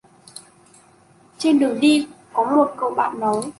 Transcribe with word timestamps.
Trên 1.37 1.59
đường 1.59 1.79
đi 1.79 2.07
có 2.33 2.43
một 2.55 2.73
cậu 2.77 2.89
bạn 2.93 3.19
nói 3.19 3.43